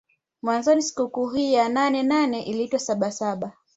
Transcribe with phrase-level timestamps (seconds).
[0.41, 3.51] Mwanzoni sikukuu hii ya nane nane iliitwa saba saba